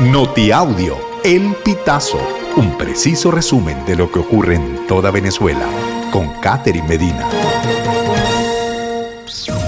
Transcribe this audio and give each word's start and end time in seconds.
Notiaudio, 0.00 0.98
El 1.24 1.54
Pitazo, 1.64 2.20
un 2.58 2.76
preciso 2.76 3.30
resumen 3.30 3.82
de 3.86 3.96
lo 3.96 4.12
que 4.12 4.18
ocurre 4.18 4.56
en 4.56 4.86
toda 4.86 5.10
Venezuela, 5.10 5.66
con 6.12 6.28
Catherine 6.42 6.86
Medina. 6.86 7.26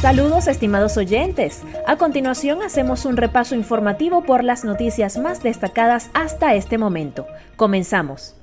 Saludos 0.00 0.46
estimados 0.46 0.96
oyentes. 0.96 1.62
A 1.88 1.96
continuación 1.96 2.62
hacemos 2.62 3.04
un 3.04 3.16
repaso 3.16 3.56
informativo 3.56 4.22
por 4.22 4.44
las 4.44 4.64
noticias 4.64 5.18
más 5.18 5.42
destacadas 5.42 6.08
hasta 6.14 6.54
este 6.54 6.78
momento. 6.78 7.26
Comenzamos. 7.56 8.36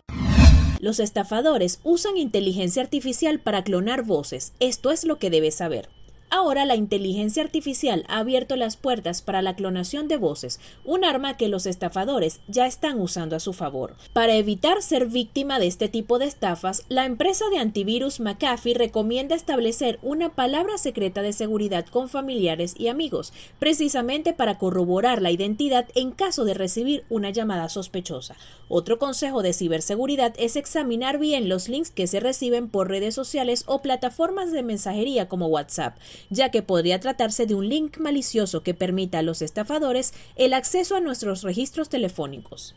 Los 0.81 0.99
estafadores 0.99 1.79
usan 1.85 2.17
inteligencia 2.17 2.83
artificial 2.83 3.39
para 3.39 3.63
clonar 3.63 4.03
voces. 4.03 4.51
Esto 4.59 4.91
es 4.91 5.05
lo 5.05 5.17
que 5.17 5.29
debes 5.29 5.55
saber. 5.55 5.87
Ahora 6.31 6.65
la 6.65 6.75
inteligencia 6.75 7.41
artificial 7.41 8.05
ha 8.07 8.19
abierto 8.19 8.55
las 8.55 8.77
puertas 8.77 9.23
para 9.23 9.41
la 9.41 9.55
clonación 9.55 10.07
de 10.07 10.17
voces, 10.17 10.59
un 10.85 11.03
arma 11.03 11.37
que 11.37 11.47
los 11.47 11.65
estafadores 11.65 12.39
ya 12.47 12.67
están 12.67 13.01
usando 13.01 13.35
a 13.35 13.39
su 13.39 13.51
favor. 13.51 13.95
Para 14.13 14.35
evitar 14.35 14.83
ser 14.83 15.07
víctima 15.07 15.57
de 15.57 15.65
este 15.65 15.89
tipo 15.89 16.19
de 16.19 16.25
estafas, 16.25 16.85
la 16.87 17.05
empresa 17.05 17.45
de 17.49 17.57
antivirus 17.57 18.19
McAfee 18.19 18.75
recomienda 18.75 19.35
establecer 19.35 19.97
una 20.03 20.29
palabra 20.29 20.77
secreta 20.77 21.23
de 21.23 21.33
seguridad 21.33 21.87
con 21.87 22.09
familiares 22.09 22.75
y 22.77 22.89
amigos, 22.89 23.33
precisamente 23.57 24.31
para 24.31 24.59
corroborar 24.59 25.23
la 25.23 25.31
identidad 25.31 25.87
en 25.95 26.11
caso 26.11 26.45
de 26.45 26.53
recibir 26.53 27.05
una 27.09 27.31
llamada 27.31 27.69
sospechosa. 27.69 28.35
Otro 28.67 28.99
consejo 28.99 29.41
de 29.41 29.53
ciberseguridad 29.53 30.35
es 30.37 30.55
examinar 30.57 31.17
bien 31.17 31.49
los 31.49 31.69
links 31.69 31.89
que 31.89 32.05
se 32.05 32.19
reciben 32.19 32.69
por 32.69 32.87
redes 32.87 33.15
sociales 33.15 33.63
o 33.65 33.81
plataformas 33.81 34.51
de 34.51 34.61
mensajería 34.61 35.27
como 35.27 35.47
WhatsApp 35.47 35.97
ya 36.29 36.49
que 36.49 36.61
podría 36.61 36.99
tratarse 36.99 37.45
de 37.45 37.55
un 37.55 37.69
link 37.69 37.97
malicioso 37.97 38.63
que 38.63 38.73
permita 38.73 39.19
a 39.19 39.23
los 39.23 39.41
estafadores 39.41 40.13
el 40.35 40.53
acceso 40.53 40.95
a 40.95 40.99
nuestros 40.99 41.43
registros 41.43 41.89
telefónicos. 41.89 42.75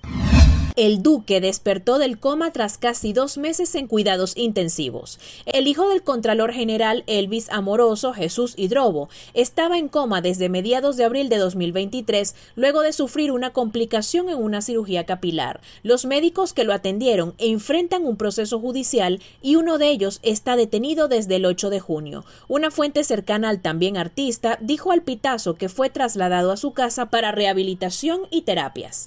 El 0.75 1.03
duque 1.03 1.43
despertó 1.43 1.99
del 1.99 2.19
coma 2.19 2.51
tras 2.51 2.79
casi 2.79 3.13
dos 3.13 3.37
meses 3.37 3.75
en 3.75 3.87
cuidados 3.87 4.35
intensivos. 4.39 5.21
El 5.45 5.67
hijo 5.67 5.87
del 5.91 6.03
Contralor 6.03 6.55
General 6.55 7.05
Elvis 7.07 7.51
Amoroso, 7.51 8.15
Jesús 8.15 8.55
Hidrobo, 8.57 9.11
estaba 9.35 9.77
en 9.77 9.89
coma 9.89 10.23
desde 10.23 10.49
mediados 10.49 10.97
de 10.97 11.05
abril 11.05 11.29
de 11.29 11.37
2023 11.37 12.35
luego 12.57 12.81
de 12.81 12.95
sufrir 12.95 13.33
una 13.33 13.53
complicación 13.53 14.31
en 14.31 14.43
una 14.43 14.63
cirugía 14.63 15.05
capilar. 15.05 15.61
Los 15.83 16.07
médicos 16.07 16.55
que 16.55 16.65
lo 16.65 16.73
atendieron 16.73 17.35
enfrentan 17.37 18.07
un 18.07 18.17
proceso 18.17 18.59
judicial 18.59 19.21
y 19.43 19.57
uno 19.57 19.77
de 19.77 19.91
ellos 19.91 20.21
está 20.23 20.57
detenido 20.57 21.07
desde 21.07 21.37
el 21.37 21.45
8 21.45 21.69
de 21.69 21.81
junio. 21.81 22.25
Una 22.49 22.71
fuente 22.71 23.05
cercana 23.05 23.51
al 23.51 23.61
también 23.61 23.99
artista 23.99 24.57
dijo 24.63 24.91
al 24.91 25.03
Pitazo 25.03 25.55
que 25.55 25.69
fue 25.69 25.91
trasladado 25.91 26.51
a 26.51 26.57
su 26.57 26.73
casa 26.73 27.11
para 27.11 27.31
rehabilitación 27.31 28.23
y 28.31 28.43
terapias. 28.43 29.07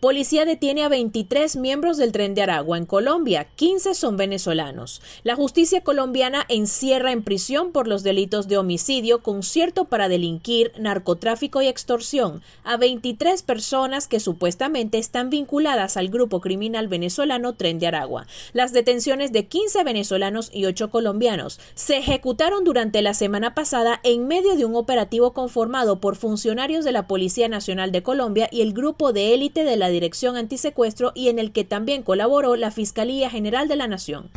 Policía 0.00 0.46
detiene 0.46 0.82
a 0.82 0.88
23 0.88 1.56
miembros 1.56 1.98
del 1.98 2.10
tren 2.10 2.34
de 2.34 2.40
Aragua 2.40 2.78
en 2.78 2.86
Colombia, 2.86 3.48
15 3.56 3.92
son 3.92 4.16
venezolanos. 4.16 5.02
La 5.24 5.36
justicia 5.36 5.82
colombiana 5.82 6.46
encierra 6.48 7.12
en 7.12 7.22
prisión 7.22 7.70
por 7.70 7.86
los 7.86 8.02
delitos 8.02 8.48
de 8.48 8.56
homicidio, 8.56 9.22
concierto 9.22 9.84
para 9.84 10.08
delinquir, 10.08 10.72
narcotráfico 10.78 11.60
y 11.60 11.66
extorsión 11.66 12.40
a 12.64 12.78
23 12.78 13.42
personas 13.42 14.08
que 14.08 14.20
supuestamente 14.20 14.96
están 14.96 15.28
vinculadas 15.28 15.98
al 15.98 16.08
grupo 16.08 16.40
criminal 16.40 16.88
venezolano 16.88 17.56
Tren 17.56 17.78
de 17.78 17.88
Aragua. 17.88 18.26
Las 18.54 18.72
detenciones 18.72 19.32
de 19.32 19.48
15 19.48 19.84
venezolanos 19.84 20.48
y 20.50 20.64
8 20.64 20.88
colombianos 20.88 21.60
se 21.74 21.98
ejecutaron 21.98 22.64
durante 22.64 23.02
la 23.02 23.12
semana 23.12 23.54
pasada 23.54 24.00
en 24.02 24.26
medio 24.26 24.56
de 24.56 24.64
un 24.64 24.76
operativo 24.76 25.34
conformado 25.34 26.00
por 26.00 26.16
funcionarios 26.16 26.86
de 26.86 26.92
la 26.92 27.06
Policía 27.06 27.50
Nacional 27.50 27.92
de 27.92 28.02
Colombia 28.02 28.48
y 28.50 28.62
el 28.62 28.72
grupo 28.72 29.12
de 29.12 29.34
élite 29.34 29.62
de 29.62 29.76
la 29.76 29.89
Dirección 29.90 30.36
Antisecuestro 30.36 31.12
y 31.14 31.28
en 31.28 31.38
el 31.38 31.52
que 31.52 31.64
también 31.64 32.02
colaboró 32.02 32.56
la 32.56 32.70
Fiscalía 32.70 33.30
General 33.30 33.68
de 33.68 33.76
la 33.76 33.86
Nación. 33.86 34.30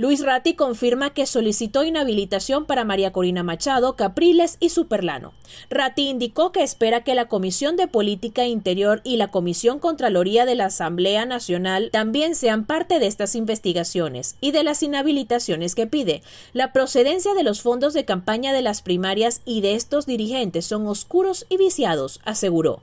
Luis 0.00 0.24
Ratti 0.24 0.54
confirma 0.54 1.10
que 1.10 1.26
solicitó 1.26 1.82
inhabilitación 1.82 2.66
para 2.66 2.84
María 2.84 3.10
Corina 3.10 3.42
Machado, 3.42 3.96
Capriles 3.96 4.56
y 4.60 4.68
Superlano. 4.68 5.32
Ratti 5.70 6.08
indicó 6.08 6.52
que 6.52 6.62
espera 6.62 7.02
que 7.02 7.16
la 7.16 7.26
Comisión 7.26 7.74
de 7.74 7.88
Política 7.88 8.46
Interior 8.46 9.00
y 9.02 9.16
la 9.16 9.32
Comisión 9.32 9.80
Contraloría 9.80 10.46
de 10.46 10.54
la 10.54 10.66
Asamblea 10.66 11.26
Nacional 11.26 11.90
también 11.90 12.36
sean 12.36 12.64
parte 12.64 13.00
de 13.00 13.08
estas 13.08 13.34
investigaciones 13.34 14.36
y 14.40 14.52
de 14.52 14.62
las 14.62 14.84
inhabilitaciones 14.84 15.74
que 15.74 15.88
pide. 15.88 16.22
La 16.52 16.72
procedencia 16.72 17.34
de 17.34 17.42
los 17.42 17.60
fondos 17.60 17.92
de 17.92 18.04
campaña 18.04 18.52
de 18.52 18.62
las 18.62 18.82
primarias 18.82 19.42
y 19.44 19.62
de 19.62 19.74
estos 19.74 20.06
dirigentes 20.06 20.64
son 20.64 20.86
oscuros 20.86 21.44
y 21.48 21.56
viciados, 21.56 22.20
aseguró. 22.24 22.80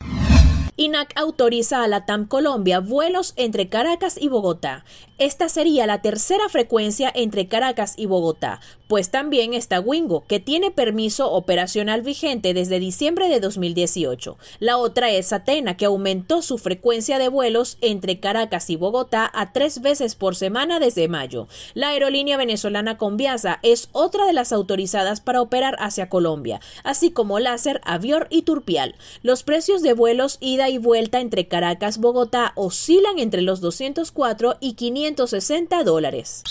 INAC 0.77 1.13
autoriza 1.15 1.83
a 1.83 1.87
la 1.87 2.05
TAM 2.05 2.27
Colombia 2.27 2.81
vuelos 2.81 3.33
entre 3.37 3.69
Caracas 3.69 4.17
y 4.19 4.27
Bogotá. 4.27 4.83
Esta 5.17 5.47
sería 5.47 5.87
la 5.87 6.01
tercera 6.01 6.49
frecuencia 6.49 7.09
entre 7.15 7.47
Caracas 7.47 7.93
y 7.95 8.05
Bogotá, 8.05 8.59
pues 8.89 9.11
también 9.11 9.53
está 9.53 9.79
Wingo, 9.79 10.25
que 10.27 10.41
tiene 10.41 10.71
permiso 10.71 11.31
operacional 11.31 12.01
vigente 12.01 12.53
desde 12.53 12.81
diciembre 12.81 13.29
de 13.29 13.39
2018. 13.39 14.37
La 14.59 14.77
otra 14.77 15.11
es 15.11 15.31
Atena, 15.31 15.77
que 15.77 15.85
aumentó 15.85 16.41
su 16.41 16.57
frecuencia 16.57 17.17
de 17.17 17.29
vuelos 17.29 17.77
entre 17.79 18.19
Caracas 18.19 18.69
y 18.69 18.75
Bogotá 18.75 19.31
a 19.33 19.53
tres 19.53 19.81
veces 19.81 20.15
por 20.15 20.35
semana 20.35 20.81
desde 20.81 21.07
mayo. 21.07 21.47
La 21.73 21.89
aerolínea 21.89 22.35
venezolana 22.35 22.97
Conviasa 22.97 23.59
es 23.63 23.87
otra 23.93 24.25
de 24.25 24.33
las 24.33 24.51
autorizadas 24.51 25.21
para 25.21 25.41
operar 25.41 25.77
hacia 25.79 26.09
Colombia, 26.09 26.59
así 26.83 27.11
como 27.11 27.39
Láser, 27.39 27.79
Avior 27.85 28.27
y 28.29 28.41
Turpial. 28.41 28.95
Los 29.23 29.43
precios 29.43 29.81
de 29.81 29.93
vuelos 29.93 30.39
ida 30.41 30.64
y 30.69 30.77
vuelta 30.77 31.19
entre 31.19 31.47
Caracas 31.47 31.97
y 31.97 32.01
Bogotá 32.01 32.51
oscilan 32.55 33.19
entre 33.19 33.41
los 33.41 33.61
204 33.61 34.57
y 34.59 34.73
560 34.73 35.83
dólares. 35.83 36.43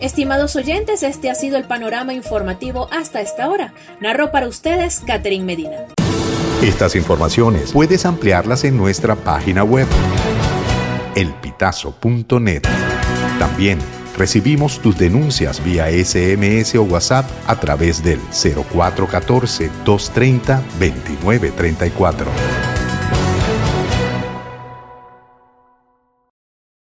Estimados 0.00 0.56
oyentes, 0.56 1.02
este 1.02 1.30
ha 1.30 1.34
sido 1.34 1.56
el 1.56 1.64
panorama 1.64 2.12
informativo 2.12 2.88
hasta 2.90 3.20
esta 3.20 3.48
hora. 3.48 3.74
Narró 4.00 4.30
para 4.30 4.48
ustedes 4.48 5.00
Catherine 5.06 5.44
Medina. 5.44 5.86
Estas 6.62 6.96
informaciones 6.96 7.72
puedes 7.72 8.06
ampliarlas 8.06 8.64
en 8.64 8.76
nuestra 8.76 9.16
página 9.16 9.64
web, 9.64 9.86
elpitazo.net. 11.14 12.62
También 13.38 13.78
recibimos 14.16 14.80
tus 14.80 14.96
denuncias 14.96 15.62
vía 15.62 15.88
SMS 15.88 16.74
o 16.76 16.82
WhatsApp 16.82 17.26
a 17.46 17.60
través 17.60 18.02
del 18.02 18.18
0414 18.30 19.70
230 19.84 20.62
2934. 20.78 22.63